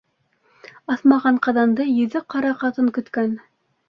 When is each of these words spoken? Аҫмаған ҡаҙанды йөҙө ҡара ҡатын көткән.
Аҫмаған 0.93 1.37
ҡаҙанды 1.47 1.85
йөҙө 1.91 2.21
ҡара 2.37 2.55
ҡатын 2.65 2.89
көткән. 2.97 3.37